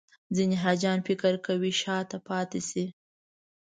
ځینې 0.35 0.55
حاجیان 0.63 0.99
فکر 1.07 1.33
کوي 1.45 1.71
شاته 1.81 2.17
پاتې 2.27 2.59
شي. 2.69 2.85